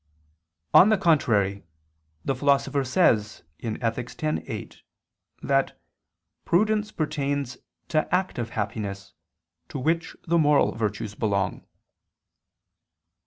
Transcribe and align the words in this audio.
On 0.73 0.89
the 0.89 0.97
contrary, 0.97 1.63
The 2.25 2.33
Philosopher 2.33 2.83
says 2.83 3.43
(Ethic. 3.61 4.23
x, 4.23 4.23
8) 4.47 4.81
that 5.43 5.79
prudence 6.43 6.91
pertains 6.91 7.59
to 7.89 8.11
active 8.11 8.49
happiness, 8.57 9.13
to 9.69 9.77
which 9.77 10.17
the 10.25 10.39
moral 10.39 10.71
virtues 10.71 11.13
belong. 11.13 11.67